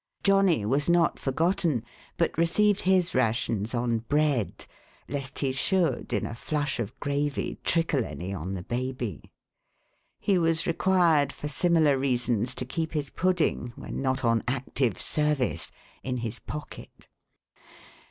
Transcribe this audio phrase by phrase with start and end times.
[0.23, 1.83] Johnny was not forgotten,
[2.17, 4.65] but received his rations on bread,
[5.07, 9.31] lest he should, in a flush of gravy, trickle any on the baby.
[10.19, 15.71] He was required, for similar reasons, to keep his pudding, when not on active service,
[16.01, 17.07] in his pocket.